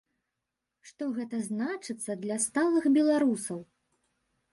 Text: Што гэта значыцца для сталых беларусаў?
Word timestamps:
Што 0.91 1.03
гэта 1.17 1.41
значыцца 1.49 2.11
для 2.23 2.37
сталых 2.45 2.83
беларусаў? 2.97 3.59